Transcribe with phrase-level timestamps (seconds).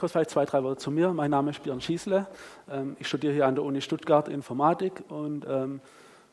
[0.00, 1.12] kurz vielleicht zwei, drei Worte zu mir.
[1.12, 2.26] Mein Name ist Björn Schießle.
[2.70, 5.82] Ähm, ich studiere hier an der Uni Stuttgart Informatik und ähm,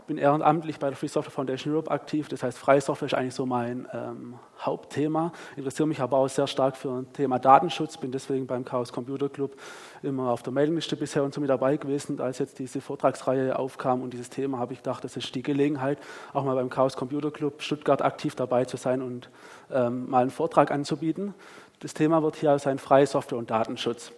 [0.07, 2.29] bin ehrenamtlich bei der Free Software Foundation Europe aktiv.
[2.29, 5.33] Das heißt, freie Software ist eigentlich so mein ähm, Hauptthema.
[5.57, 7.97] Interessiere mich aber auch sehr stark für ein Thema Datenschutz.
[7.97, 9.57] Bin deswegen beim Chaos Computer Club
[10.01, 12.13] immer auf der Mailingliste bisher und so mit dabei gewesen.
[12.13, 15.43] Und als jetzt diese Vortragsreihe aufkam und dieses Thema, habe ich gedacht, das ist die
[15.43, 15.99] Gelegenheit,
[16.31, 19.29] auch mal beim Chaos Computer Club Stuttgart aktiv dabei zu sein und
[19.69, 21.33] ähm, mal einen Vortrag anzubieten.
[21.79, 24.11] Das Thema wird hier sein freie Software und Datenschutz.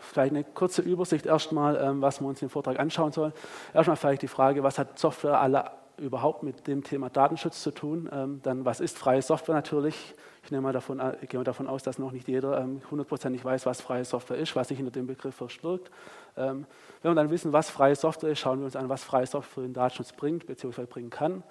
[0.00, 3.32] Vielleicht eine kurze Übersicht erstmal, ähm, was wir uns im Vortrag anschauen sollen.
[3.72, 8.08] Erstmal vielleicht die Frage, was hat Software alle überhaupt mit dem Thema Datenschutz zu tun?
[8.12, 10.14] Ähm, dann, was ist freie Software natürlich?
[10.42, 13.44] Ich nehme mal davon, ich gehe mal davon aus, dass noch nicht jeder ähm, hundertprozentig
[13.44, 15.90] weiß, was freie Software ist, was sich hinter dem Begriff verstärkt.
[16.34, 16.66] Wenn
[17.02, 19.62] wir dann wissen, was freie Software ist, schauen wir uns an, was freie Software für
[19.62, 20.86] den Datenschutz bringt bzw.
[20.86, 21.42] bringen kann.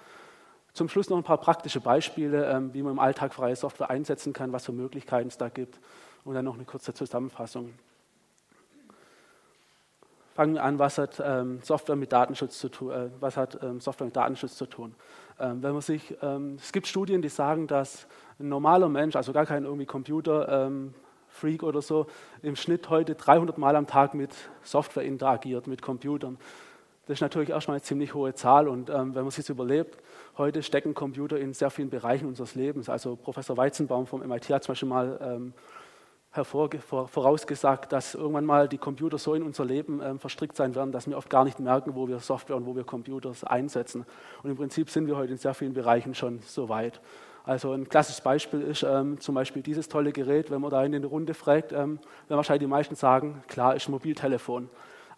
[0.73, 4.53] Zum Schluss noch ein paar praktische Beispiele, wie man im Alltag freie Software einsetzen kann,
[4.53, 5.79] was für Möglichkeiten es da gibt
[6.23, 7.73] und dann noch eine kurze Zusammenfassung
[10.39, 12.91] fangen wir an, was hat ähm, Software mit Datenschutz zu tun?
[12.91, 14.95] Äh, was hat ähm, Software mit Datenschutz zu tun?
[15.37, 18.07] Ähm, wenn man sich, ähm, es gibt Studien, die sagen, dass
[18.39, 22.07] ein normaler Mensch, also gar kein irgendwie Computer-Freak ähm, oder so,
[22.41, 26.37] im Schnitt heute 300 Mal am Tag mit Software interagiert, mit Computern.
[27.09, 29.97] Das ist natürlich erstmal eine ziemlich hohe Zahl und ähm, wenn man sich das überlebt,
[30.37, 32.87] heute stecken Computer in sehr vielen Bereichen unseres Lebens.
[32.87, 35.51] Also Professor Weizenbaum vom MIT hat zum Beispiel mal
[36.31, 41.09] vorausgesagt, dass irgendwann mal die Computer so in unser Leben ähm, verstrickt sein werden, dass
[41.09, 44.05] wir oft gar nicht merken, wo wir Software und wo wir Computers einsetzen.
[44.43, 47.01] Und im Prinzip sind wir heute in sehr vielen Bereichen schon so weit.
[47.43, 50.93] Also ein klassisches Beispiel ist ähm, zum Beispiel dieses tolle Gerät, wenn man da in
[50.93, 54.69] eine Runde fragt, ähm, werden wahrscheinlich die meisten sagen, klar, ist ein Mobiltelefon.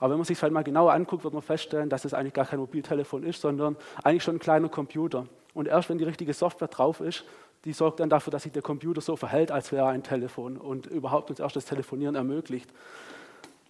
[0.02, 2.34] Aber wenn man sich es halt mal genauer anguckt, wird man feststellen, dass es eigentlich
[2.34, 5.28] gar kein Mobiltelefon ist, sondern eigentlich schon ein kleiner Computer.
[5.54, 7.24] Und erst wenn die richtige Software drauf ist,
[7.66, 10.58] die sorgt dann dafür, dass sich der Computer so verhält, als wäre er ein Telefon
[10.58, 12.68] und überhaupt uns erst das Telefonieren ermöglicht.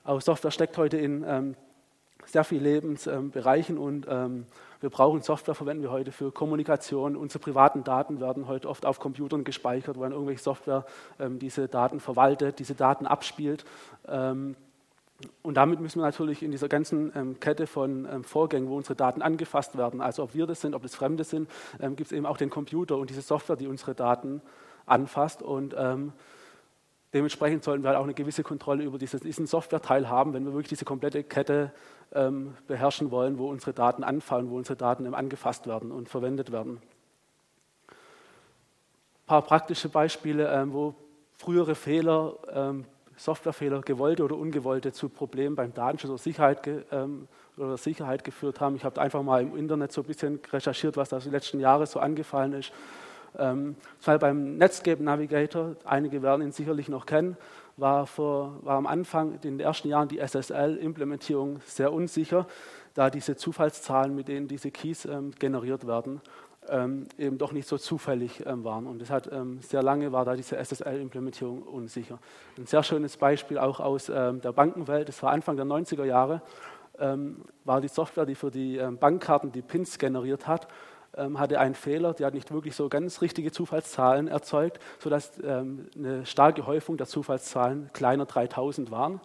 [0.05, 1.55] Auch Software steckt heute in ähm,
[2.25, 4.45] sehr vielen Lebensbereichen ähm, und ähm,
[4.79, 7.17] wir brauchen Software, verwenden wir heute für Kommunikation.
[7.17, 10.85] Unsere privaten Daten werden heute oft auf Computern gespeichert, wo dann irgendwelche Software
[11.19, 13.65] ähm, diese Daten verwaltet, diese Daten abspielt.
[15.41, 18.95] Und damit müssen wir natürlich in dieser ganzen ähm, Kette von ähm, Vorgängen, wo unsere
[18.95, 21.49] Daten angefasst werden, also ob wir das sind, ob das Fremde sind,
[21.79, 24.41] ähm, gibt es eben auch den Computer und diese Software, die unsere Daten
[24.85, 25.41] anfasst.
[25.41, 26.13] Und ähm,
[27.13, 30.53] dementsprechend sollten wir halt auch eine gewisse Kontrolle über dieses, diesen Software-Teil haben, wenn wir
[30.53, 31.71] wirklich diese komplette Kette
[32.13, 36.51] ähm, beherrschen wollen, wo unsere Daten anfallen, wo unsere Daten ähm, angefasst werden und verwendet
[36.51, 36.81] werden.
[37.89, 40.93] Ein paar praktische Beispiele, wo
[41.37, 42.75] frühere Fehler
[43.21, 48.75] Softwarefehler, gewollte oder ungewollte, zu Problemen beim Datenschutz oder Sicherheit, ähm, oder Sicherheit geführt haben.
[48.75, 51.85] Ich habe einfach mal im Internet so ein bisschen recherchiert, was da die letzten Jahre
[51.85, 52.71] so angefallen ist.
[53.37, 57.37] Ähm, beim Netscape Navigator, einige werden ihn sicherlich noch kennen,
[57.77, 62.47] war, vor, war am Anfang, in den ersten Jahren, die SSL-Implementierung sehr unsicher,
[62.95, 66.21] da diese Zufallszahlen, mit denen diese Keys ähm, generiert werden,
[66.71, 68.87] ähm, eben doch nicht so zufällig ähm, waren.
[68.87, 72.17] Und das hat ähm, sehr lange war da diese SSL-Implementierung unsicher.
[72.57, 76.41] Ein sehr schönes Beispiel auch aus ähm, der Bankenwelt, das war Anfang der 90er Jahre,
[76.97, 80.67] ähm, war die Software, die für die ähm, Bankkarten die Pins generiert hat,
[81.13, 86.65] hatte einen Fehler, die hat nicht wirklich so ganz richtige Zufallszahlen erzeugt, sodass eine starke
[86.65, 89.19] Häufung der Zufallszahlen kleiner 3000 waren.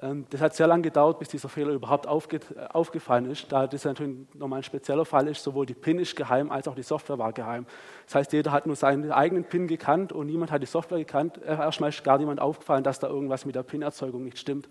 [0.00, 2.40] Ähm, das hat sehr lange gedauert, bis dieser Fehler überhaupt aufge
[2.72, 5.42] aufgefallen ist, da das natürlich nochmal ein spezieller Fall ist.
[5.42, 7.66] Sowohl die PIN ist geheim, als auch die Software war geheim.
[8.06, 11.40] Das heißt, jeder hat nur seinen eigenen PIN gekannt und niemand hat die Software gekannt.
[11.44, 14.68] Erstmal ist gar niemand aufgefallen, dass da irgendwas mit der PIN-Erzeugung nicht stimmt.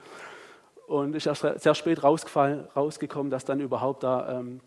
[0.88, 4.60] Und ist erst sehr spät rausgekommen, dass dann überhaupt da ähm,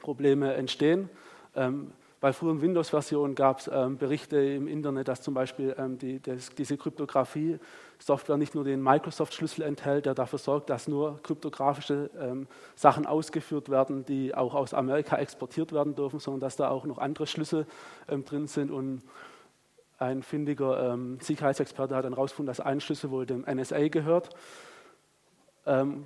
[0.00, 1.10] Probleme entstehen.
[1.54, 6.20] Ähm, bei früheren Windows-Versionen gab es ähm, Berichte im Internet, dass zum Beispiel ähm, die,
[6.20, 12.46] das, diese Kryptographie-Software nicht nur den Microsoft-Schlüssel enthält, der dafür sorgt, dass nur kryptografische ähm,
[12.74, 16.98] Sachen ausgeführt werden, die auch aus Amerika exportiert werden dürfen, sondern dass da auch noch
[16.98, 17.66] andere Schlüssel
[18.08, 18.70] ähm, drin sind.
[18.70, 19.02] Und
[19.98, 24.30] ein findiger ähm, Sicherheitsexperte hat dann herausgefunden, dass ein Schlüssel wohl dem NSA gehört
[25.66, 26.04] ähm,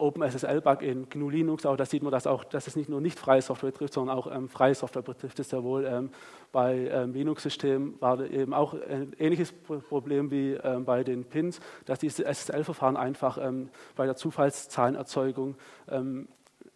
[0.00, 3.18] OpenSSL-Bug in GNU Linux, auch da sieht man, dass, auch, dass es nicht nur nicht
[3.18, 5.84] freie Software betrifft, sondern auch ähm, freie Software betrifft es ja wohl.
[5.84, 6.10] Ähm,
[6.52, 11.98] bei ähm, Linux-Systemen war eben auch ein ähnliches Problem wie ähm, bei den Pins, dass
[11.98, 15.56] diese SSL-Verfahren einfach ähm, bei der Zufallszahlenerzeugung
[15.88, 16.28] ähm,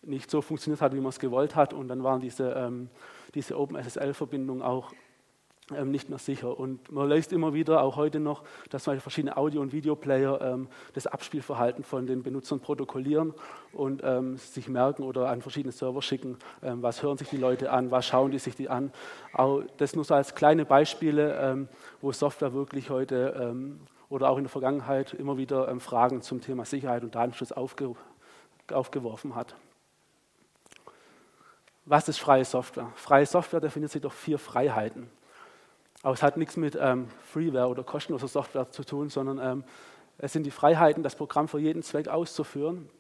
[0.03, 1.73] nicht so funktioniert hat, wie man es gewollt hat.
[1.73, 2.71] Und dann waren diese,
[3.35, 4.93] diese OpenSSL-Verbindungen auch
[5.73, 6.59] ähm, nicht mehr sicher.
[6.59, 11.07] Und man liest immer wieder, auch heute noch, dass verschiedene Audio- und Videoplayer ähm, das
[11.07, 13.33] Abspielverhalten von den Benutzern protokollieren
[13.73, 17.71] und ähm, sich merken oder an verschiedene Server schicken, ähm, was hören sich die Leute
[17.71, 18.93] an, was schauen die sich die an.
[19.33, 21.69] Auch das nur so als kleine Beispiele, ähm,
[22.03, 23.81] wo Software wirklich heute ähm,
[24.11, 27.95] oder auch in der Vergangenheit immer wieder Fragen zum Thema Sicherheit und Datenschutz aufge
[28.71, 29.55] aufgeworfen hat.
[31.87, 32.91] Was ist freie Software?
[32.95, 35.11] Freie Software definiert sich durch vier Freiheiten.
[36.05, 39.65] Aber es hat nichts mit ähm, Freeware oder kostenloser Software zu tun, sondern ähm,
[40.19, 42.91] es sind die Freiheiten, das Programm für jeden Zweck auszuführen.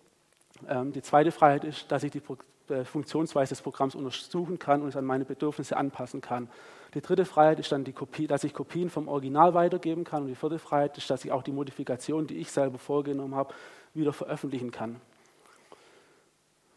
[0.66, 2.38] Ähm, die zweite Freiheit ist, dass ich die Pro
[2.70, 6.48] äh, Funktionsweise des Programms untersuchen kann und es an meine Bedürfnisse anpassen kann.
[6.94, 10.22] Die dritte Freiheit ist dann die Kopie, dass ich Kopien vom Original weitergeben kann.
[10.22, 13.52] Und die vierte Freiheit ist, dass ich auch die Modifikationen, die ich selber vorgenommen habe,
[13.92, 14.98] wieder veröffentlichen kann.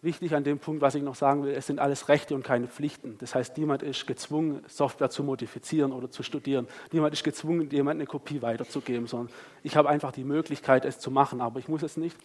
[0.08, 2.70] Wichtig an dem Punkt, was ich noch sagen will, es sind alles Rechte und keine
[2.70, 3.18] Pflichten.
[3.18, 6.66] Das heißt, niemand ist gezwungen, Software zu modifizieren oder zu studieren.
[6.94, 11.12] Niemand ist gezwungen, jemand eine Kopie weiterzugeben, sondern ich habe einfach die Möglichkeit, es zu
[11.12, 12.16] machen, aber ich muss es nicht.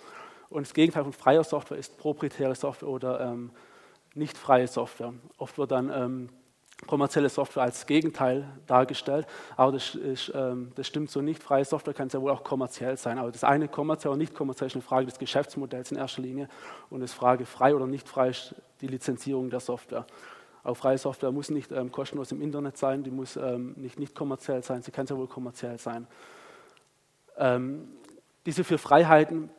[0.49, 3.51] Und das Gegenteil von freier Software ist proprietäre Software oder ähm,
[4.15, 5.13] nicht freie Software.
[5.37, 6.29] Oft wird dann ähm,
[6.87, 9.27] kommerzielle Software als Gegenteil dargestellt,
[9.57, 11.43] aber das, ist, ähm, das, stimmt so nicht.
[11.43, 14.67] Freie Software kann sehr wohl auch kommerziell sein, aber das eine kommerziell oder nicht kommerziell
[14.67, 16.49] ist eine Frage des Geschäftsmodells in erster Linie
[16.91, 20.07] und das Frage frei oder nicht frei ist die Lizenzierung der Software.
[20.65, 24.15] Auch freie Software muss nicht ähm, kostenlos im Internet sein, die muss ähm, nicht, nicht
[24.15, 26.07] kommerziell sein, sie kann sehr wohl kommerziell sein.
[27.37, 27.89] Ähm,
[28.47, 29.51] diese vier Freiheiten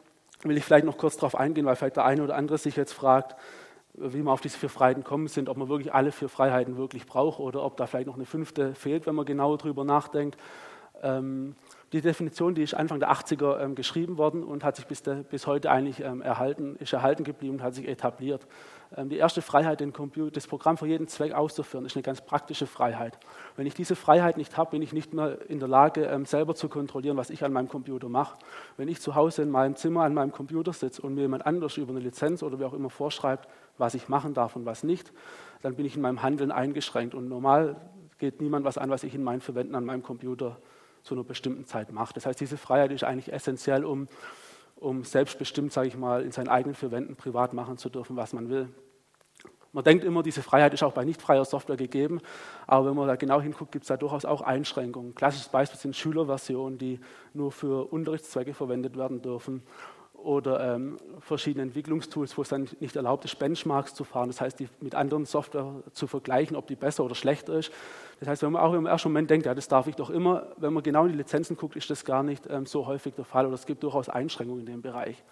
[0.44, 2.94] will ich vielleicht noch kurz darauf eingehen, weil vielleicht der eine oder andere sich jetzt
[2.94, 3.36] fragt,
[3.96, 7.06] wie man auf diese vier Freiheiten kommen sind, ob man wirklich alle vier Freiheiten wirklich
[7.06, 10.38] braucht oder ob da vielleicht noch eine fünfte fehlt, wenn man genauer darüber nachdenkt.
[11.02, 11.56] Ähm,
[11.92, 15.24] die Definition, die ist Anfang der 80er ähm, geschrieben worden und hat sich bis, de,
[15.24, 18.48] bis heute eigentlich ähm, erhalten, ist erhalten geblieben und hat sich etabliert.
[18.96, 22.22] Ähm, die erste Freiheit, den Computer, das Programm für jeden Zweck auszuführen, ist eine ganz
[22.22, 23.18] praktische Freiheit.
[23.56, 26.56] Wenn ich diese Freiheit nicht habe, bin ich nicht mehr in der Lage, ähm, selber
[26.56, 28.38] zu kontrollieren, was ich an meinem Computer mache.
[28.78, 31.78] Wenn ich zu Hause in meinem Zimmer an meinem Computer sitze und mir jemand anders
[31.78, 33.48] über eine Lizenz oder wie auch immer vorschreibt,
[33.78, 35.12] was ich machen darf und was nicht,
[35.62, 37.16] dann bin ich in meinem Handeln eingeschränkt.
[37.16, 37.76] Und normal
[38.20, 40.58] geht niemand was an, was ich in meinen Verwenden an meinem Computer
[41.04, 42.16] zu einer bestimmten Zeit macht.
[42.16, 44.08] Das heißt, diese Freiheit ist eigentlich essentiell, um,
[44.76, 48.34] um selbstbestimmt, sage ich mal, in seinen eigenen vier Wänden privat machen zu dürfen, was
[48.34, 48.70] man will.
[49.74, 52.22] Man denkt immer, diese Freiheit ist auch bei nicht freier Software gegeben,
[52.68, 55.16] aber wenn man da genau hinguckt, gibt es da durchaus auch Einschränkungen.
[55.16, 57.00] Klassisches Beispiel sind Schülerversionen, die
[57.34, 59.64] nur für Unterrichtszwecke verwendet werden dürfen
[60.14, 64.30] oder ähm, verschiedene Entwicklungstools, wo es dann nicht erlaubt ist, Benchmarks zu fahren.
[64.30, 67.72] Das heißt, die mit anderen Software zu vergleichen, ob die besser oder schlechter ist.
[68.20, 70.54] Das heißt, wenn man auch im ersten Moment denkt, ja, das darf ich doch immer,
[70.58, 73.26] wenn man genau in die Lizenzen guckt, ist das gar nicht ähm, so häufig der
[73.26, 75.24] Fall oder es gibt durchaus Einschränkungen in dem Bereich.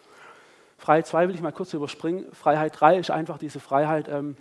[0.82, 2.26] Freiheit 2 will ich mal kurz überspringen.
[2.34, 4.36] Freiheit 3 ist einfach diese Freiheit, ähm,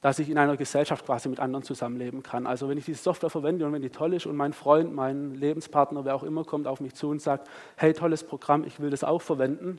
[0.00, 2.44] dass ich in einer Gesellschaft quasi mit anderen zusammenleben kann.
[2.44, 5.36] Also wenn ich diese Software verwende und wenn die toll ist und mein Freund, mein
[5.36, 8.90] Lebenspartner, wer auch immer kommt auf mich zu und sagt, hey, tolles Programm, ich will
[8.90, 9.78] das auch verwenden,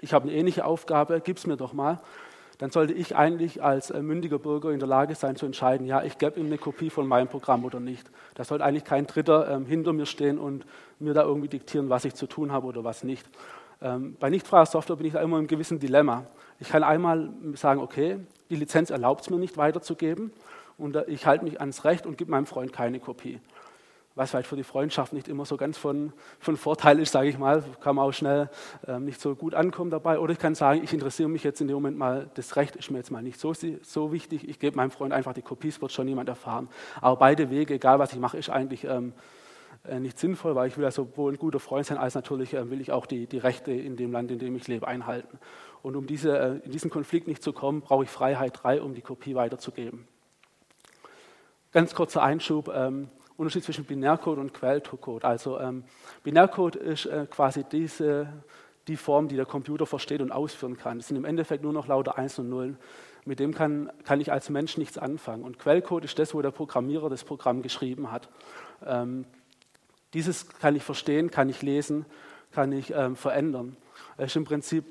[0.00, 2.00] ich habe eine ähnliche Aufgabe, gib es mir doch mal,
[2.58, 6.02] dann sollte ich eigentlich als äh, mündiger Bürger in der Lage sein zu entscheiden, ja,
[6.02, 8.10] ich gebe ihm eine Kopie von meinem Programm oder nicht.
[8.34, 10.66] Da sollte eigentlich kein Dritter ähm, hinter mir stehen und
[10.98, 13.28] mir da irgendwie diktieren, was ich zu tun habe oder was nicht.
[13.82, 16.24] Ähm, bei nichtfreier Software bin ich da immer im gewissen Dilemma.
[16.60, 18.18] Ich kann einmal sagen, okay,
[18.48, 20.30] die Lizenz erlaubt es mir nicht weiterzugeben
[20.78, 23.40] und ich halte mich ans Recht und gebe meinem Freund keine Kopie.
[24.14, 27.38] Was vielleicht für die Freundschaft nicht immer so ganz von, von Vorteil ist, sage ich
[27.38, 28.50] mal, kann man auch schnell
[28.86, 30.18] ähm, nicht so gut ankommen dabei.
[30.18, 32.90] Oder ich kann sagen, ich interessiere mich jetzt in dem Moment mal, das Recht ist
[32.90, 35.80] mir jetzt mal nicht so, so wichtig, ich gebe meinem Freund einfach die Kopie, es
[35.80, 36.68] wird schon niemand erfahren.
[37.00, 39.41] Aber beide Wege, egal was ich mache, ist eigentlich ähm, äh,
[39.98, 42.80] nicht sinnvoll, weil ich will ja sowohl ein guter Freund sein, als natürlich äh, will
[42.80, 45.38] ich auch die, die Rechte in dem Land, in dem ich lebe, einhalten.
[45.82, 48.94] Und um diese, äh, in diesen Konflikt nicht zu kommen, brauche ich Freiheit 3, um
[48.94, 50.06] die Kopie weiterzugeben.
[51.72, 55.24] Ganz kurzer Einschub, ähm, Unterschied zwischen Binärcode und Quellcode.
[55.24, 55.84] Also ähm,
[56.22, 58.28] Binärcode ist äh, quasi diese,
[58.86, 60.98] die Form, die der Computer versteht und ausführen kann.
[60.98, 62.78] Das sind im Endeffekt nur noch lauter Eins und Nullen.
[63.24, 65.42] Mit dem kann, kann ich als Mensch nichts anfangen.
[65.42, 68.28] Und Quellcode ist das, wo der Programmierer das Programm geschrieben hat.
[68.84, 69.24] Ähm,
[70.14, 72.06] dieses kann ich verstehen, kann ich lesen,
[72.52, 73.76] kann ich ähm, verändern.
[74.16, 74.84] Es ist im Prinzip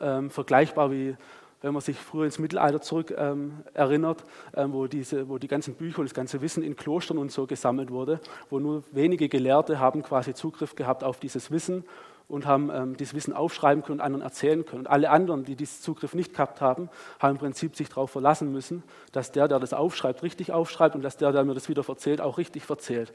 [0.00, 1.16] ähm, vergleichbar wie
[1.64, 4.22] wenn man sich früher ins Mittelalter zurück ähm, erinnert,
[4.54, 7.46] ähm, wo, diese, wo die ganzen Bücher und das ganze Wissen in Klostern und so
[7.46, 11.84] gesammelt wurde, wo nur wenige Gelehrte haben quasi Zugriff gehabt auf dieses Wissen
[12.28, 14.80] und haben ähm, dieses Wissen aufschreiben können und anderen erzählen können.
[14.80, 18.52] Und alle anderen, die diesen Zugriff nicht gehabt haben, haben im Prinzip sich darauf verlassen
[18.52, 21.88] müssen, dass der, der das aufschreibt, richtig aufschreibt und dass der, der mir das wieder
[21.88, 23.14] erzählt, auch richtig erzählt.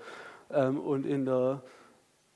[0.52, 1.62] Ähm, und in der,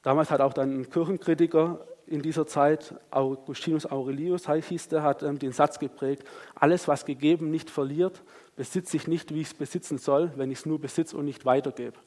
[0.02, 5.40] damals hat auch dann ein Kirchenkritiker in dieser Zeit, Augustinus Aurelius hieß der, hat ähm,
[5.40, 6.24] den Satz geprägt,
[6.56, 8.24] alles, was gegeben nicht verliert,
[8.56, 11.46] besitze ich nicht, wie ich es besitzen soll, wenn ich es nur besitze und nicht
[11.46, 11.98] weitergebe.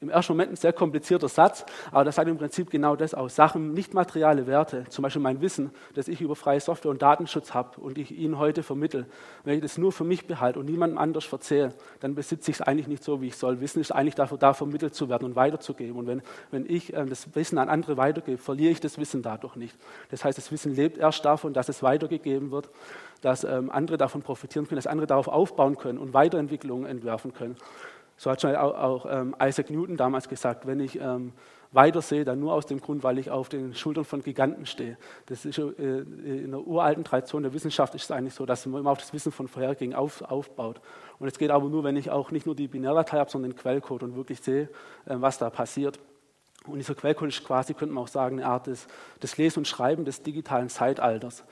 [0.00, 3.34] Im ersten Moment ein sehr komplizierter Satz, aber das sagt im Prinzip genau das aus.
[3.34, 7.54] Sachen, nicht materiale Werte, zum Beispiel mein Wissen, das ich über freie Software und Datenschutz
[7.54, 9.06] habe und ich Ihnen heute vermittle,
[9.44, 12.60] wenn ich das nur für mich behalte und niemandem anders erzähle, dann besitze ich es
[12.60, 13.60] eigentlich nicht so, wie ich soll.
[13.60, 15.96] Wissen ist eigentlich dafür da, vermittelt zu werden und weiterzugeben.
[15.96, 19.56] Und wenn, wenn ich äh, das Wissen an andere weitergebe, verliere ich das Wissen dadurch
[19.56, 19.78] nicht.
[20.10, 22.68] Das heißt, das Wissen lebt erst davon, dass es weitergegeben wird,
[23.22, 27.56] dass ähm, andere davon profitieren können, dass andere darauf aufbauen können und Weiterentwicklungen entwerfen können.
[28.16, 31.32] So hat schon auch, ähm, Isaac Newton damals gesagt, wenn ich ähm,
[31.72, 34.96] weitersehe, dann nur aus dem Grund, weil ich auf den Schultern von Giganten stehe.
[35.26, 38.80] Das ist äh, in der uralten Tradition der Wissenschaft ist es eigentlich so, dass man
[38.80, 40.80] immer auf das Wissen von vorhergehend auf, aufbaut.
[41.18, 43.58] Und es geht aber nur, wenn ich auch nicht nur die Binärdatei habe, sondern den
[43.58, 44.68] Quellcode und wirklich sehe,
[45.04, 45.98] äh, was da passiert.
[46.66, 48.88] Und dieser Quellcode ist quasi, könnte man auch sagen, eine Art des,
[49.22, 51.44] des Lesen und Schreiben des digitalen Zeitalters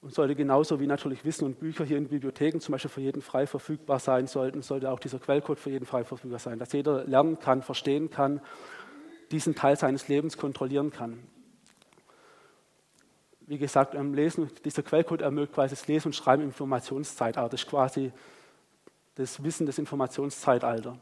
[0.00, 3.20] und sollte genauso wie natürlich Wissen und Bücher hier in Bibliotheken zum Beispiel für jeden
[3.20, 7.04] frei verfügbar sein sollten, sollte auch dieser Quellcode für jeden frei verfügbar sein, dass jeder
[7.04, 8.40] lernen kann, verstehen kann,
[9.32, 11.18] diesen Teil seines Lebens kontrollieren kann.
[13.40, 17.48] Wie gesagt, ähm, Lesen, dieser Quellcode ermöglicht quasi das Lesen und Schreiben im Informationszeitalter.
[17.48, 18.12] Das ist quasi
[19.14, 20.96] das Wissen des Informationszeitalters.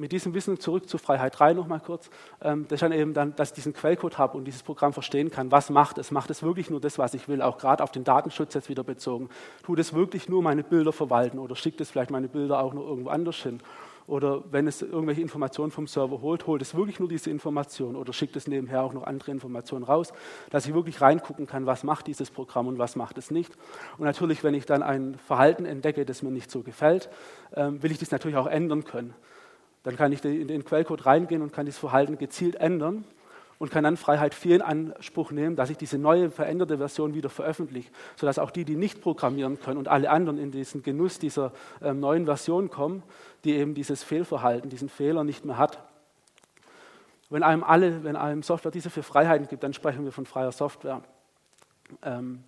[0.00, 2.08] Mit diesem Wissen zurück zu Freiheit 3 nochmal kurz,
[2.40, 5.30] ähm, das ist dann eben dann, dass ich diesen Quellcode habe und dieses Programm verstehen
[5.30, 6.10] kann, was macht es.
[6.10, 8.82] Macht es wirklich nur das, was ich will, auch gerade auf den Datenschutz jetzt wieder
[8.82, 9.28] bezogen.
[9.62, 12.86] Tut es wirklich nur meine Bilder verwalten oder schickt es vielleicht meine Bilder auch noch
[12.86, 13.60] irgendwo anders hin?
[14.06, 18.14] Oder wenn es irgendwelche Informationen vom Server holt, holt es wirklich nur diese Information oder
[18.14, 20.14] schickt es nebenher auch noch andere Informationen raus,
[20.48, 23.52] dass ich wirklich reingucken kann, was macht dieses Programm und was macht es nicht.
[23.98, 27.10] Und natürlich, wenn ich dann ein Verhalten entdecke, das mir nicht so gefällt,
[27.54, 29.12] ähm, will ich das natürlich auch ändern können.
[29.82, 33.04] Dann kann ich in den Quellcode reingehen und kann dieses Verhalten gezielt ändern
[33.60, 37.28] und kann dann Freiheit 4 in Anspruch nehmen, dass ich diese neue, veränderte Version wieder
[37.28, 41.52] veröffentliche, sodass auch die, die nicht programmieren können und alle anderen in diesen Genuss dieser
[41.82, 43.02] äh, neuen Version kommen,
[43.44, 45.78] die eben dieses Fehlverhalten, diesen Fehler nicht mehr hat.
[47.28, 50.52] Wenn einem alle, wenn einem Software diese vier Freiheiten gibt, dann sprechen wir von freier
[50.52, 51.02] Software.
[52.02, 52.42] Ähm,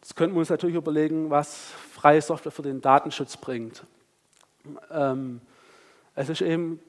[0.00, 3.84] jetzt könnten wir uns natürlich überlegen, was freie Software für den Datenschutz bringt.
[4.90, 5.42] Ähm,
[6.16, 6.80] es ist eben,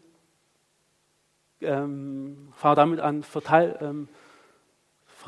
[1.62, 4.08] ähm, fahre damit an, verteil, ähm,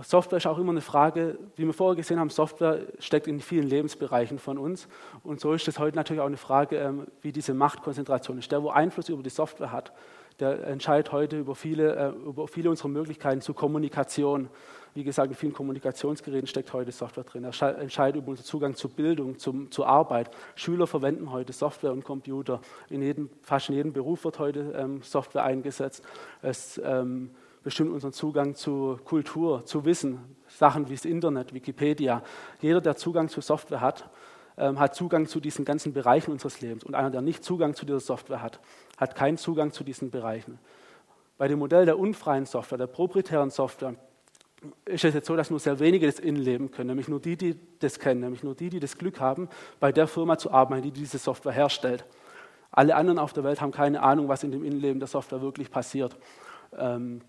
[0.02, 3.68] Software ist auch immer eine Frage, wie wir vorher gesehen haben, Software steckt in vielen
[3.68, 4.88] Lebensbereichen von uns.
[5.24, 8.50] Und so ist es heute natürlich auch eine Frage, ähm, wie diese Machtkonzentration ist.
[8.52, 9.92] Der, wo Einfluss über die Software hat,
[10.40, 14.50] der entscheidet heute über viele, äh, über viele unserer Möglichkeiten zur Kommunikation.
[14.94, 17.44] Wie gesagt, in vielen Kommunikationsgeräten steckt heute Software drin.
[17.44, 20.32] Er entscheidet über unseren Zugang zur Bildung, zum, zur Arbeit.
[20.56, 22.62] Schüler verwenden heute Software und Computer.
[22.90, 26.04] In jedem, fast in jedem Beruf wird heute ähm, Software eingesetzt.
[26.42, 27.32] Es ähm,
[27.64, 32.24] bestimmt unseren Zugang zu Kultur, zu Wissen, Sachen wie das Internet, Wikipedia.
[32.62, 34.10] Jeder, der Zugang zu Software hat,
[34.58, 36.84] ähm, hat Zugang zu diesen ganzen Bereichen unseres Lebens.
[36.84, 38.60] Und einer, der nicht Zugang zu dieser Software hat,
[39.00, 40.60] hat keinen Zugang zu diesen Bereichen.
[41.38, 43.96] Bei dem Modell der unfreien Software, der proprietären Software,
[44.84, 47.58] ist es jetzt so, dass nur sehr wenige das innenleben können, nämlich nur die, die
[47.80, 49.48] das kennen, nämlich nur die, die das Glück haben,
[49.80, 52.06] bei der Firma zu arbeiten, die diese Software herstellt.
[52.72, 55.72] Alle anderen auf der Welt haben keine Ahnung, was in dem Innenleben der Software wirklich
[55.72, 56.18] passiert.
[56.78, 57.22] Ähm,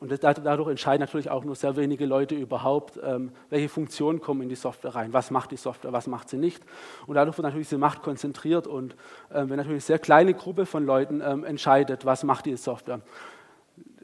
[0.00, 4.48] und dadurch entscheiden natürlich auch nur sehr wenige Leute überhaupt, ähm, welche Funktionen kommen in
[4.48, 6.62] die Software rein, was macht die Software, was macht sie nicht.
[7.06, 8.94] Und dadurch wird natürlich diese Macht konzentriert und
[9.32, 13.00] ähm, wenn natürlich eine sehr kleine Gruppe von Leuten entscheidet, was macht die Software,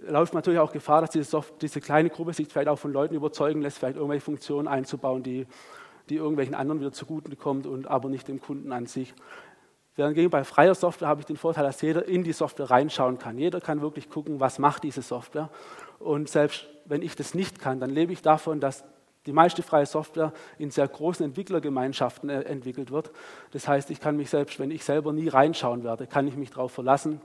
[0.09, 3.15] läuft natürlich auch Gefahr, dass diese, Soft diese kleine Gruppe sich vielleicht auch von Leuten
[3.15, 5.47] überzeugen lässt, vielleicht irgendwelche Funktionen einzubauen, die,
[6.09, 9.15] die irgendwelchen anderen wieder zugute kommt und aber nicht dem Kunden an sich.
[9.97, 13.39] Während bei freier Software habe ich den Vorteil, dass jeder in die Software reinschauen kann.
[13.39, 15.51] Jeder kann wirklich gucken, was macht diese Software.
[16.05, 18.85] Und selbst wenn ich das nicht kann, dann lebe ich davon, dass
[19.25, 23.11] die meiste freie Software in sehr großen Entwicklergemeinschaften äh, entwickelt wird.
[23.53, 26.51] Das heißt, ich kann mich selbst, wenn ich selber nie reinschauen werde, kann ich mich
[26.51, 27.23] darauf verlassen,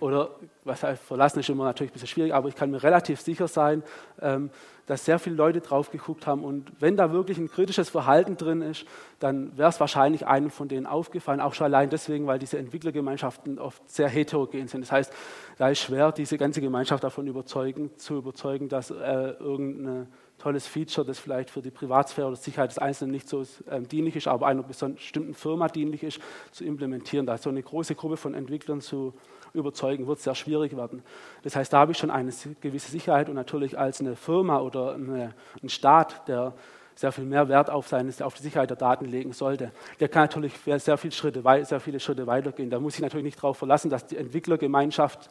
[0.00, 0.30] oder
[0.64, 3.48] was heißt, verlassen ist immer natürlich ein bisschen schwierig, aber ich kann mir relativ sicher
[3.48, 3.82] sein,
[4.20, 4.50] ähm,
[4.86, 8.62] dass sehr viele Leute drauf geguckt haben und wenn da wirklich ein kritisches Verhalten drin
[8.62, 8.84] ist,
[9.18, 13.58] dann wäre es wahrscheinlich einem von denen aufgefallen, auch schon allein deswegen, weil diese Entwicklergemeinschaften
[13.58, 14.82] oft sehr heterogen sind.
[14.82, 15.12] Das heißt,
[15.58, 20.08] da ist schwer, diese ganze Gemeinschaft davon überzeugen, zu überzeugen, dass äh, irgendein
[20.38, 24.16] tolles Feature, das vielleicht für die Privatsphäre oder Sicherheit des Einzelnen nicht so äh, dienlich
[24.16, 26.20] ist, aber einer bestimmten Firma dienlich ist,
[26.50, 27.24] zu implementieren.
[27.24, 29.14] Da so eine große Gruppe von Entwicklern zu
[29.54, 31.02] überzeugen, wird sehr schwierig werden.
[31.42, 34.94] Das heißt, da habe ich schon eine gewisse Sicherheit und natürlich als eine Firma oder
[34.94, 36.52] eine, ein Staat, der
[36.96, 39.72] sehr viel mehr Wert auf, seine, auf die Sicherheit der Daten legen sollte.
[40.00, 42.70] Der kann natürlich sehr, viele Schritte, sehr viele Schritte weitergehen.
[42.70, 45.28] Da muss ich natürlich nicht darauf verlassen, dass die Entwicklergemeinschaft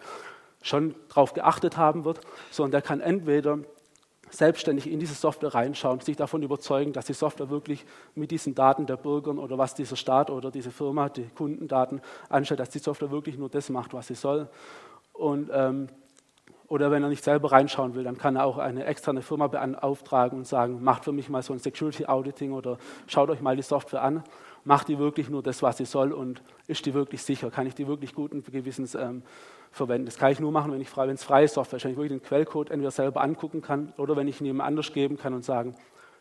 [0.62, 3.60] schon darauf geachtet haben wird, sondern der kann entweder
[4.33, 7.85] selbstständig in diese Software reinschauen, sich davon überzeugen, dass die Software wirklich
[8.15, 12.59] mit diesen Daten der Bürger oder was dieser Staat oder diese Firma, die Kundendaten anstellt,
[12.59, 14.49] dass die Software wirklich nur das macht, was sie soll.
[15.13, 15.87] Und, ähm,
[16.67, 20.39] oder wenn er nicht selber reinschauen will, dann kann er auch eine externe Firma beauftragen
[20.39, 23.61] und sagen, macht für mich mal so ein Security Auditing oder schaut euch mal die
[23.61, 24.23] Software an,
[24.65, 27.75] macht die wirklich nur das, was sie soll und ist die wirklich sicher, kann ich
[27.75, 29.24] die wirklich guten Gewissens ähm,
[29.72, 30.05] verwenden.
[30.05, 32.20] Das kann ich nur machen, wenn ich wenn es freie Software ist, wenn ich wirklich
[32.20, 35.43] den Quellcode entweder selber angucken kann oder wenn ich ihn jemand anders geben kann und
[35.43, 35.75] sagen,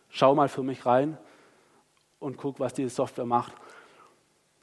[0.09, 1.19] schau mal für mich rein
[2.19, 3.53] und guck, was diese Software macht.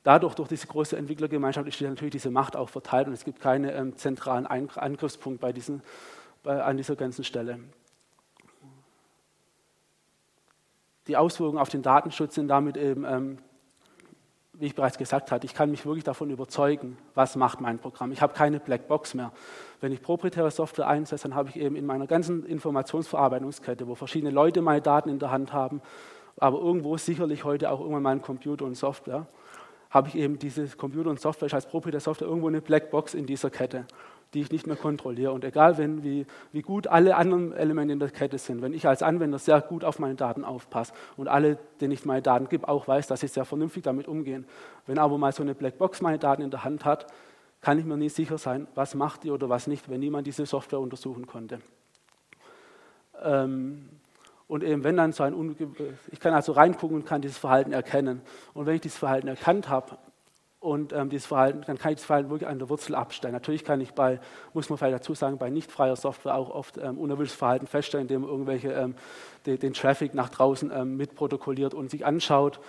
[0.04, 3.70] Dadurch, durch diese große Entwicklergemeinschaft, ist natürlich diese Macht auch verteilt und es gibt keinen
[3.70, 5.82] ähm, zentralen Angriffspunkt bei diesen,
[6.42, 7.60] bei, an dieser ganzen Stelle.
[11.08, 13.40] Die Auswirkungen auf den Datenschutz sind damit eben ähm,
[14.60, 18.12] wie ich bereits gesagt habe, ich kann mich wirklich davon überzeugen, was macht mein Programm.
[18.12, 19.32] Ich habe keine Blackbox mehr.
[19.80, 24.32] Wenn ich proprietäre Software einsetze, dann habe ich eben in meiner ganzen Informationsverarbeitungskette, wo verschiedene
[24.32, 25.82] Leute meine Daten in der Hand haben,
[26.38, 29.28] aber irgendwo sicherlich heute auch irgendwann mein Computer und Software,
[29.90, 33.50] habe ich eben diese Computer und Software als proprietäre Software irgendwo eine Blackbox in dieser
[33.50, 33.86] Kette
[34.34, 35.32] die ich nicht mehr kontrolliere.
[35.32, 38.88] Und egal, wenn, wie, wie gut alle anderen Elemente in der Kette sind, wenn ich
[38.88, 42.68] als Anwender sehr gut auf meine Daten aufpasse und alle, denen ich meine Daten gebe,
[42.68, 44.46] auch weiß, dass sie sehr vernünftig damit umgehen.
[44.86, 47.08] Wenn aber mal so eine Blackbox meine Daten in der Hand hat,
[47.62, 50.46] kann ich mir nie sicher sein, was macht die oder was nicht, wenn niemand diese
[50.46, 51.60] Software untersuchen konnte.
[53.22, 53.90] Ähm,
[54.48, 55.56] und eben wenn dann so ein,
[56.12, 58.22] ich kann also reingucken und kann dieses Verhalten erkennen.
[58.54, 59.98] Und wenn ich dieses Verhalten erkannt habe,
[60.60, 63.34] und ähm, dieses Verhalten, dann kann ich das Verhalten wirklich an der Wurzel abstellen.
[63.34, 64.20] Natürlich kann ich bei,
[64.54, 68.04] muss man vielleicht dazu sagen, bei nicht freier Software auch oft ähm, unerwünschtes Verhalten feststellen,
[68.08, 68.96] indem man irgendwelche ähm,
[69.46, 72.60] de, den Traffic nach draußen ähm, mitprotokolliert und sich anschaut,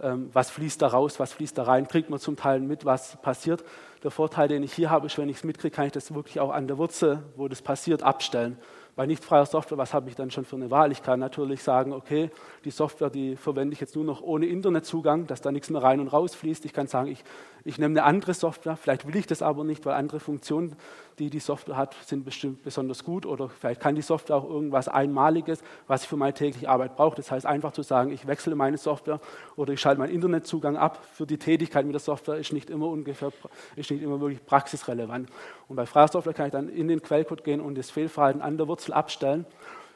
[0.00, 3.20] ähm, was fließt da raus, was fließt da rein, kriegt man zum Teil mit, was
[3.20, 3.64] passiert.
[4.04, 6.38] Der Vorteil, den ich hier habe, ist, wenn ich es mitkriege, kann ich das wirklich
[6.38, 8.58] auch an der Wurzel, wo das passiert, abstellen.
[8.96, 10.92] Bei nicht freier Software, was habe ich dann schon für eine Wahl?
[10.92, 12.30] Ich kann natürlich sagen, okay,
[12.64, 16.00] die Software, die verwende ich jetzt nur noch ohne Internetzugang, dass da nichts mehr rein
[16.00, 16.64] und raus fließt.
[16.64, 17.24] Ich kann sagen, ich,
[17.64, 20.76] ich nehme eine andere Software, vielleicht will ich das aber nicht, weil andere Funktionen,
[21.18, 24.88] die die Software hat, sind bestimmt besonders gut oder vielleicht kann die Software auch irgendwas
[24.88, 27.16] Einmaliges, was ich für meine tägliche Arbeit brauche.
[27.16, 29.20] Das heißt, einfach zu sagen, ich wechsle meine Software
[29.56, 32.86] oder ich schalte meinen Internetzugang ab für die Tätigkeit mit der Software, ist nicht immer
[32.86, 33.32] ungefähr,
[33.76, 35.28] ist nicht immer wirklich praxisrelevant.
[35.68, 38.56] Und bei freier Software kann ich dann in den Quellcode gehen und das Fehlverhalten an
[38.56, 39.46] der Wurzel abstellen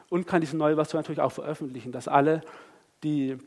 [0.09, 2.41] und kann diese neue Version natürlich auch veröffentlichen, dass alle,
[3.03, 3.37] die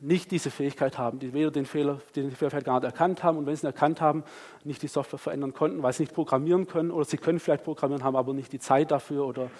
[0.00, 3.38] nicht diese Fähigkeit haben, die weder den Fehler, den Fehler vielleicht gar nicht erkannt haben
[3.38, 4.24] und wenn sie ihn erkannt haben,
[4.64, 8.04] nicht die Software verändern konnten, weil sie nicht programmieren können oder sie können vielleicht programmieren,
[8.04, 9.50] haben aber nicht die Zeit dafür oder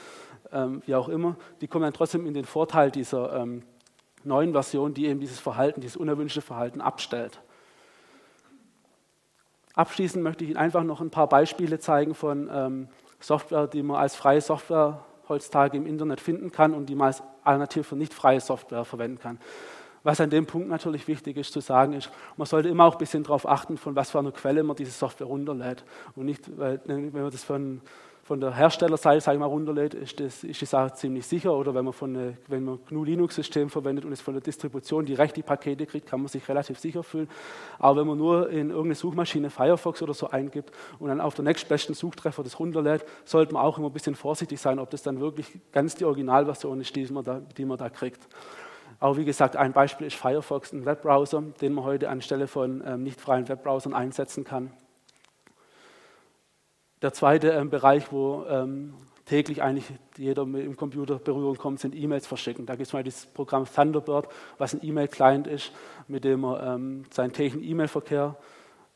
[0.53, 3.63] ähm, wie auch immer, die kommen dann trotzdem in den Vorteil dieser ähm,
[4.25, 7.41] neuen Version, die eben dieses Verhalten, dieses unerwünschte Verhalten abstellt.
[9.75, 12.89] Abschließend möchte ich Ihnen einfach noch ein paar Beispiele zeigen von ähm,
[13.21, 17.23] Software, die man als freie Software heutzutage im Internet finden kann und die man als
[17.43, 19.39] Alternative für nicht freie Software verwenden kann.
[20.03, 22.99] Was an dem Punkt natürlich wichtig ist zu sagen, ist, man sollte immer auch ein
[22.99, 25.85] bisschen darauf achten, von was für einer Quelle man diese Software runterlädt.
[26.15, 27.81] Und nicht, weil, wenn man das von,
[28.27, 31.57] von der Herstellerseite sage ich mal, runterlädt, ist, das, ist die Sache ziemlich sicher.
[31.57, 35.37] Oder wenn man, von wenn man GNU Linux-System verwendet und es von der Distribution direkt
[35.37, 37.29] die Pakete kriegt, kann man sich relativ sicher fühlen.
[37.79, 41.45] Aber wenn man nur in irgendeine Suchmaschine Firefox oder so eingibt und dann auf der
[41.45, 45.21] nächstbesten Suchtreffer das runterlädt, sollte man auch immer ein bisschen vorsichtig sein, ob das dann
[45.21, 48.27] wirklich ganz die Originalversion ist, die man da, die man da kriegt.
[48.99, 53.05] Aber wie gesagt, ein Beispiel ist Firefox, ein Webbrowser, den man heute anstelle von ähm,
[53.05, 54.73] nicht freien Webbrowsern einsetzen kann.
[57.03, 58.95] Der zweite ähm, Bereich, wo ähm,
[59.27, 62.65] täglich eigentlich jeder mit dem Computer Berührung kommt, sind E-Mails verschicken.
[62.65, 65.73] Da gibt es mal das Programm Thunderbird, was ein E-Mail-Client ist,
[66.09, 68.37] mit dem man ähm, seinen täglichen E-Mail-Verkehr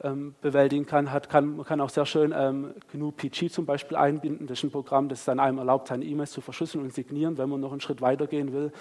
[0.02, 1.12] ähm, bewältigen kann.
[1.12, 1.56] Hat, kann.
[1.56, 4.46] Man kann auch sehr schön ähm, GNU PG zum Beispiel einbinden.
[4.46, 7.50] Das ist ein Programm, das dann einem erlaubt, seine E-Mails zu verschlüsseln und signieren, wenn
[7.50, 8.72] man noch einen Schritt weiter gehen will.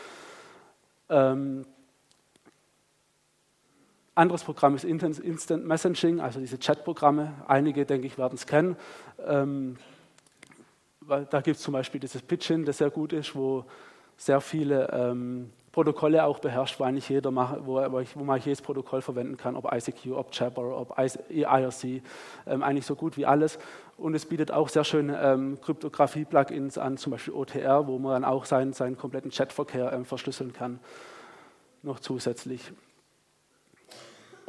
[1.10, 1.66] Ähm,
[4.20, 7.34] anderes Programm ist Instant Messaging, also diese Chat-Programme.
[7.48, 8.76] Einige, denke ich, werden es kennen.
[9.26, 9.78] Ähm,
[11.08, 13.66] da gibt es zum Beispiel dieses Pitchin, das sehr gut ist, wo
[14.18, 19.02] sehr viele ähm, Protokolle auch beherrscht, weil nicht jeder macht, wo, wo man jedes Protokoll
[19.02, 22.02] verwenden kann, ob ICQ, ob Jabber, ob IRC,
[22.46, 23.58] ähm, eigentlich so gut wie alles.
[23.98, 28.26] Und es bietet auch sehr schöne ähm, Kryptographie-Plugins an, zum Beispiel OTR, wo man dann
[28.26, 30.80] auch seinen, seinen kompletten Chatverkehr ähm, verschlüsseln kann,
[31.82, 32.74] noch zusätzlich.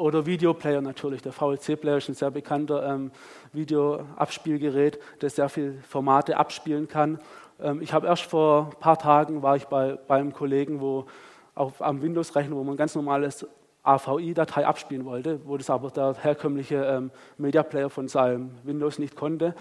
[0.00, 1.20] Oder Videoplayer natürlich.
[1.20, 3.10] Der VLC-Player ist ein sehr bekannter ähm,
[3.52, 7.20] Videoabspielgerät, das sehr viele Formate abspielen kann
[7.62, 11.06] ähm, ich habe erst vor ein paar Tagen war ich bei, bei einem Kollegen, wo
[11.54, 13.46] auf, am Windows-Rechner, wo man ganz normales
[13.82, 19.16] AVI-Datei abspielen wollte, wo das aber der herkömmliche ähm, Media Player von seinem Windows nicht
[19.16, 19.54] konnte.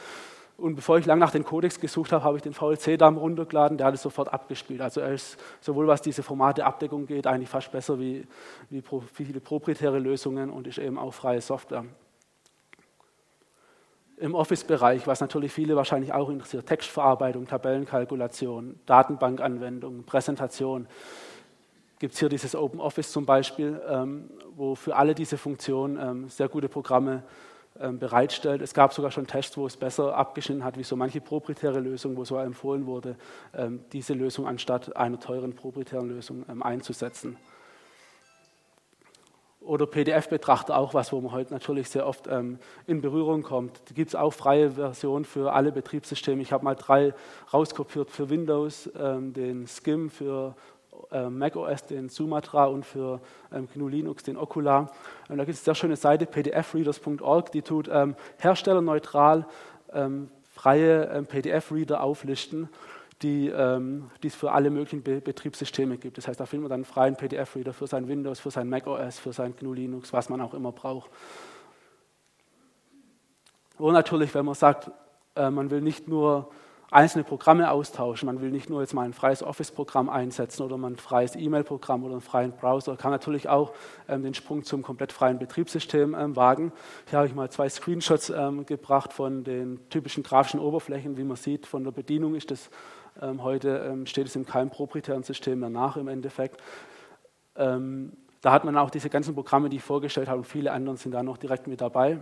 [0.60, 3.88] Und bevor ich lange nach den Codecs gesucht habe, habe ich den VLC-DAM runtergeladen, der
[3.88, 4.82] hat es sofort abgespielt.
[4.82, 8.28] Also er ist sowohl was diese Formate-Abdeckung geht, eigentlich fast besser wie,
[8.69, 11.86] wie viele proprietäre Lösungen und ist eben auch freie Software.
[14.17, 20.88] Im Office-Bereich, was natürlich viele wahrscheinlich auch interessiert, Textverarbeitung, Tabellenkalkulation, Datenbankanwendung, Präsentation,
[22.00, 26.30] gibt es hier dieses Open Office zum Beispiel, ähm, wo für alle diese Funktionen ähm,
[26.30, 27.49] sehr gute Programme ähm,
[27.80, 28.62] bereitstellt.
[28.62, 32.18] Es gab sogar schon Tests, wo es besser abgeschnitten hat, wie so manche proprietäre Lösung,
[32.18, 33.15] wo so empfohlen wurde,
[33.54, 37.38] ähm, diese Lösung anstatt einer teuren proprietären Lösung ähm, einzusetzen.
[39.62, 42.28] Oder PDF-Betrachter, auch was, wo man heute natürlich sehr oft
[42.88, 43.82] in Berührung kommt.
[43.88, 46.42] Da gibt es auch freie Versionen für alle Betriebssysteme.
[46.42, 47.13] Ich habe mal drei
[47.54, 50.56] rauskopiert für Windows, den Skim für
[51.30, 53.20] macOS den Sumatra und für
[53.52, 54.92] ähm, GNU Linux den Okular.
[55.28, 59.48] Und da gibt es eine sehr schöne Seite, pdfreaders.org, die tut ähm, herstellerneutral
[59.94, 62.70] ähm, freie ähm, PDF-Reader auflisten,
[63.22, 66.18] die, ähm, die es für alle möglichen Be Betriebssysteme gibt.
[66.18, 69.20] Das heißt, da findet man dann einen freien PDF-Reader für sein Windows, für sein macOS,
[69.20, 71.10] für sein GNU Linux, was man auch immer braucht.
[73.78, 74.92] Und natürlich, wenn man sagt,
[75.36, 76.52] äh, man will nicht nur
[76.91, 78.25] einzelne Programme austauschen.
[78.25, 82.04] Man will nicht nur jetzt mal ein freies Office-Programm einsetzen oder mal ein freies E-Mail-Programm
[82.04, 83.73] oder einen freien Browser, kann natürlich auch
[84.08, 86.71] ähm, den Sprung zum komplett freien Betriebssystem ähm, wagen.
[87.10, 91.17] Hier habe ich mal zwei Screenshots ähm, gebracht von den typischen grafischen Oberflächen.
[91.17, 92.69] Wie man sieht, von der Bedienung ist das
[93.21, 96.62] ähm, heute, ähm, steht es in keinem proprietären System mehr nach im Endeffekt.
[97.56, 100.95] Ähm, da hat man auch diese ganzen Programme, die ich vorgestellt habe, und viele andere
[100.97, 102.19] sind da noch direkt mit dabei.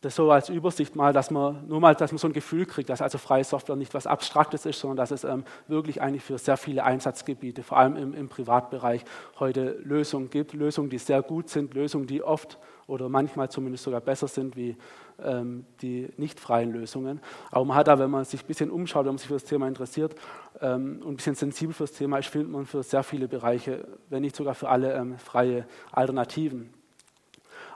[0.00, 2.88] Das so als Übersicht mal, dass man nur mal, dass man so ein Gefühl kriegt,
[2.88, 6.38] dass also freie Software nicht was Abstraktes ist, sondern dass es ähm, wirklich eigentlich für
[6.38, 9.04] sehr viele Einsatzgebiete, vor allem im, im, Privatbereich,
[9.38, 10.54] heute Lösungen gibt.
[10.54, 14.76] Lösungen, die sehr gut sind, Lösungen, die oft oder manchmal zumindest sogar besser sind wie
[15.22, 17.20] ähm, die nicht freien Lösungen.
[17.50, 19.44] Aber man hat da, wenn man sich ein bisschen umschaut, wenn man sich für das
[19.44, 20.14] Thema interessiert
[20.62, 23.86] ähm, und ein bisschen sensibel für das Thema ist, findet man für sehr viele Bereiche,
[24.08, 26.79] wenn nicht sogar für alle ähm, freie Alternativen.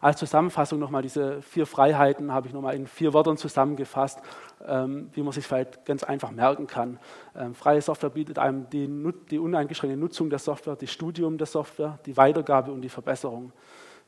[0.05, 4.21] Als Zusammenfassung nochmal diese vier Freiheiten habe ich nochmal in vier Wörtern zusammengefasst,
[4.67, 6.99] ähm, wie man sich vielleicht ganz einfach merken kann.
[7.35, 8.87] Ähm, freie Software bietet einem die,
[9.31, 13.53] die uneingeschränkte Nutzung der Software, das Studium der Software, die Weitergabe und die Verbesserung.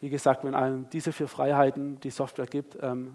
[0.03, 3.15] Wie gesagt, wenn einem diese vier Freiheiten die Software gibt, ähm,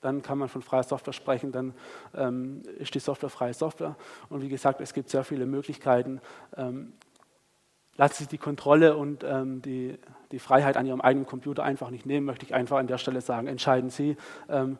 [0.00, 1.74] dann kann man von freier Software sprechen, dann
[2.14, 3.94] ähm, ist die Software freie Software.
[4.30, 6.22] Und wie gesagt, es gibt sehr viele Möglichkeiten.
[6.56, 6.94] Ähm,
[7.96, 9.98] lassen Sie die Kontrolle und ähm, die
[10.32, 13.20] die Freiheit an Ihrem eigenen Computer einfach nicht nehmen, möchte ich einfach an der Stelle
[13.20, 13.46] sagen.
[13.46, 14.16] Entscheiden Sie,
[14.48, 14.78] ähm,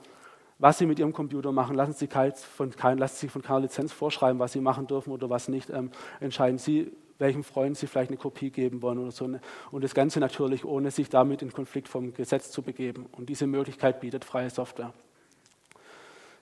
[0.59, 1.77] was Sie mit Ihrem Computer machen.
[1.77, 5.49] Lassen Sie, von, lassen Sie von keiner Lizenz vorschreiben, was Sie machen dürfen oder was
[5.49, 5.71] nicht.
[5.71, 9.25] Ähm, entscheiden Sie, welchem Freund Sie vielleicht eine Kopie geben wollen oder so.
[9.71, 13.07] Und das Ganze natürlich, ohne sich damit in Konflikt vom Gesetz zu begeben.
[13.13, 14.93] Und diese Möglichkeit bietet freie Software.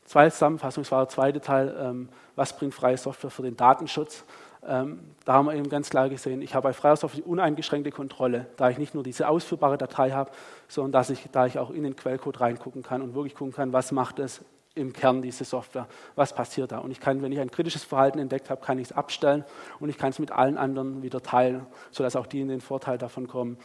[0.05, 4.25] Zweite Zusammenfassung, das war der zweite Teil, ähm, was bringt freie Software für den Datenschutz?
[4.67, 8.71] Ähm, da haben wir eben ganz klar gesehen, ich habe bei die uneingeschränkte Kontrolle, da
[8.71, 10.31] ich nicht nur diese ausführbare Datei habe,
[10.69, 13.73] sondern dass ich, da ich auch in den Quellcode reingucken kann und wirklich gucken kann,
[13.73, 16.79] was macht es im Kern diese Software, was passiert da.
[16.79, 19.45] Und ich kann, wenn ich ein kritisches Verhalten entdeckt habe, kann ich es abstellen
[19.79, 22.99] und ich kann es mit allen anderen wieder teilen, sodass auch die in den Vorteil
[22.99, 23.57] davon kommen,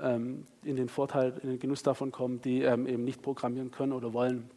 [0.00, 3.92] ähm, in den Vorteil, in den Genuss davon kommen, die ähm, eben nicht programmieren können
[3.92, 4.50] oder wollen.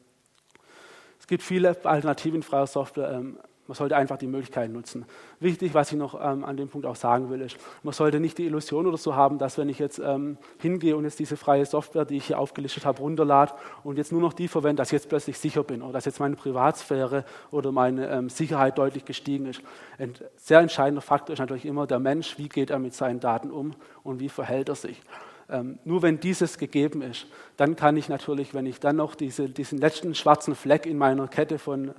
[1.19, 3.23] Es gibt viele Alternativen freier Software.
[3.65, 5.05] Man sollte einfach die Möglichkeit nutzen.
[5.39, 8.37] Wichtig, was ich noch ähm, an dem Punkt auch sagen will, ist, man sollte nicht
[8.37, 11.65] die Illusion oder so haben, dass wenn ich jetzt ähm, hingehe und jetzt diese freie
[11.65, 13.53] Software, die ich hier aufgelistet habe, runterlade
[13.85, 16.19] und jetzt nur noch die verwende, dass ich jetzt plötzlich sicher bin oder dass jetzt
[16.19, 19.61] meine Privatsphäre oder meine ähm, Sicherheit deutlich gestiegen ist.
[19.97, 23.49] Ein sehr entscheidender Faktor ist natürlich immer der Mensch, wie geht er mit seinen Daten
[23.49, 23.71] um
[24.03, 25.01] und wie verhält er sich.
[25.49, 27.27] Ähm, nur wenn dieses gegeben ist,
[27.57, 31.27] dann kann ich natürlich, wenn ich dann noch diese, diesen letzten schwarzen Fleck in meiner
[31.27, 31.93] Kette von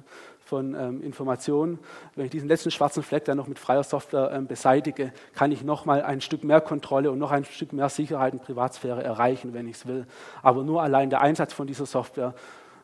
[0.45, 1.79] von ähm, Informationen.
[2.15, 5.65] Wenn ich diesen letzten schwarzen Fleck dann noch mit freier Software ähm, beseitige, kann ich
[5.65, 9.67] nochmal ein Stück mehr Kontrolle und noch ein Stück mehr Sicherheit und Privatsphäre erreichen, wenn
[9.67, 10.07] ich es will.
[10.43, 12.35] Aber nur allein der Einsatz von dieser Software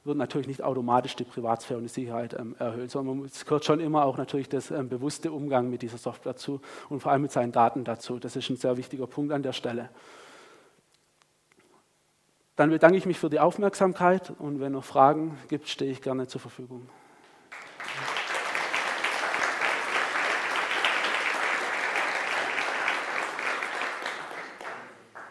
[0.05, 3.81] wird natürlich nicht automatisch die Privatsphäre und die Sicherheit ähm, erhöht, sondern es gehört schon
[3.81, 7.33] immer auch natürlich das ähm, bewusste Umgang mit dieser Software zu und vor allem mit
[7.33, 8.19] seinen Daten dazu.
[8.19, 9.91] Das ist ein sehr wichtiger Punkt an der Stelle.
[12.61, 16.27] Dann bedanke ich mich für die Aufmerksamkeit und wenn noch Fragen gibt, stehe ich gerne
[16.27, 16.91] zur Verfügung.